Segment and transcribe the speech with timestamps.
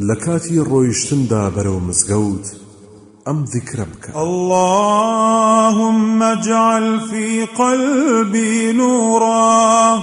[0.00, 2.56] لكاتي رويشتن دا برو مزقوت
[3.28, 10.02] أم بك اللهم اجعل في قلبي نورا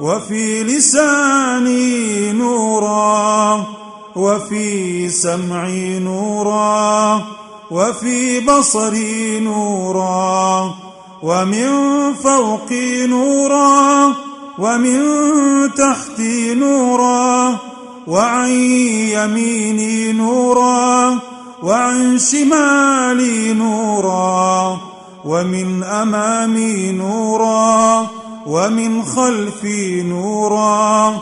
[0.00, 3.66] وفي لساني نورا
[4.16, 7.22] وفي سمعي نورا
[7.70, 10.74] وفي بصري نورا
[11.22, 11.68] ومن
[12.14, 14.14] فوقي نورا
[14.58, 15.00] ومن
[15.74, 17.73] تحتي نورا
[18.06, 18.50] وعن
[19.16, 21.18] يميني نورا
[21.62, 24.78] وعن شمالي نورا
[25.24, 28.06] ومن أمامي نورا
[28.46, 31.18] ومن خلفي نورا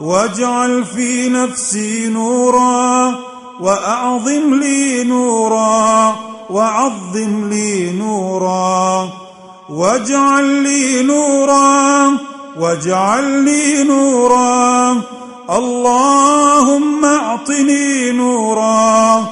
[0.00, 3.14] واجعل في نفسي نورا
[3.60, 6.16] وأعظم لي نورا
[6.50, 9.08] وعظم لي نورا.
[9.70, 12.18] واجعل لي نورا
[12.58, 15.00] واجعل لي نورا.
[15.50, 19.24] اللهم اعطني نورا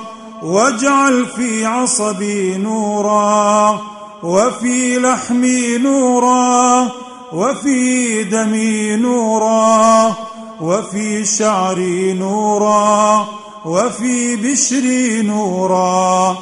[0.42, 3.80] واجعل في عصبي نورا
[4.22, 6.88] وفي لحمي نورا
[7.32, 10.14] وفي دمي نورا
[10.60, 13.26] وفي شعري نورا
[13.64, 16.36] وفي بشري نورا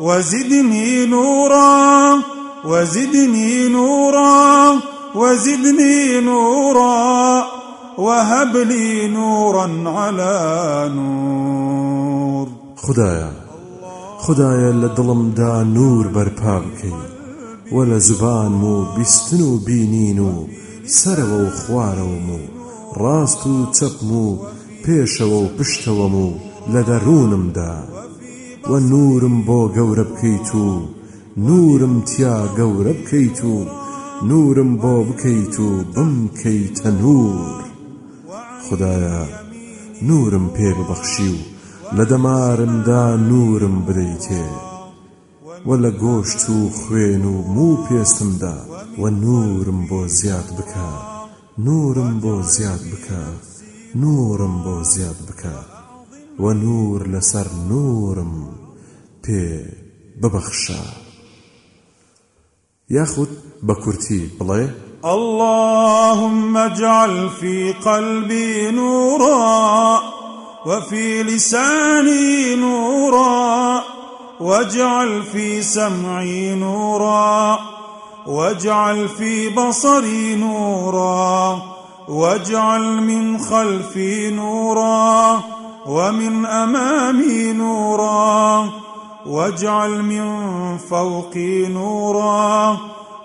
[0.00, 2.20] وزدني نورا
[2.64, 4.78] وزدني نورا
[5.14, 7.46] وزدني نورا
[7.98, 12.48] وهب لي نورا على نور.
[12.76, 13.32] خدايا
[14.18, 16.62] خدايا لدلم دا نور برپا
[17.72, 20.46] ولا زبان مو بیستن و بینین و
[20.86, 22.38] سەرەوە و خوارەوەم و
[23.00, 24.38] ڕاست و چەپم و
[24.84, 26.28] پێشەوە و پشتەوەم و
[26.72, 27.74] لە دەڕوونمدا
[28.70, 30.66] و نورم بۆ گەورە بکەیت و
[31.36, 33.54] نورم تیا گەورە بکەیت و
[34.30, 37.67] نورم بۆ بکەیت و بمکەیتە نور.
[38.64, 39.20] خدایە
[40.08, 41.38] نورم پێ ببەخشی و
[41.96, 44.46] لە دەمارمدا نورم بدەیتێ.
[45.68, 48.56] و لە گۆشت و خوێن و موو پێستمدا
[49.00, 50.90] و نورم بۆ زیاد بکە.
[51.66, 53.22] نورم بۆ زیاد بکە.
[54.02, 55.56] نورم بۆ زیاد بکە.
[56.42, 58.34] و نور لەسەر نورم
[59.22, 59.44] پێ
[60.20, 60.82] ببەخشە.
[62.96, 63.32] یاخود
[63.66, 64.64] بە کورتی بڵێ؟
[65.04, 70.02] اللهم اجعل في قلبي نورا
[70.66, 73.82] وفي لساني نورا
[74.40, 77.58] واجعل في سمعي نورا
[78.26, 81.62] واجعل في بصري نورا
[82.08, 85.40] واجعل من خلفي نورا
[85.86, 88.70] ومن أمامي نورا
[89.26, 90.38] واجعل من
[90.78, 92.78] فوقي نورا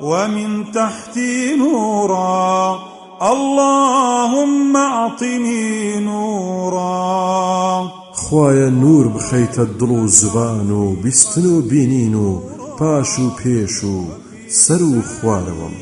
[0.04, 2.80] ومن تحتي نورا.
[3.22, 8.04] اللهم أعطني نورا.
[8.14, 12.42] خوایە نور بخەیتە دڵ و زبان و بیستن و بینین و
[12.78, 13.96] پاش و پێش و
[14.62, 15.76] سەر و خوارەوەم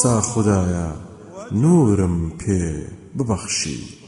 [0.00, 0.88] سا خدایە
[1.62, 2.64] نورم پێ
[3.16, 3.99] ببەخشی